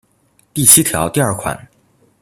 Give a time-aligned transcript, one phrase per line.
[0.51, 1.67] 第七条第二款